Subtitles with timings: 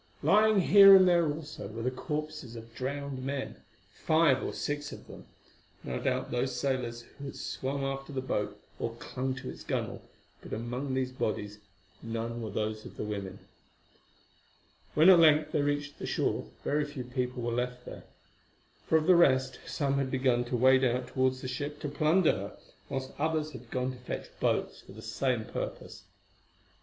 [0.23, 3.57] Lying here and there also were the corpses of drowned men,
[3.93, 5.27] five or six of them:
[5.83, 10.01] no doubt those sailors who had swum after the boat or clung to its gunwale,
[10.41, 11.59] but among these bodies
[12.01, 13.47] none were those of women.
[14.95, 18.05] When at length they reached the shore, very few people were left there,
[18.87, 22.31] for of the rest some had begun to wade out towards the ship to plunder
[22.31, 22.57] her,
[22.89, 26.05] whilst others had gone to fetch boats for the same purpose.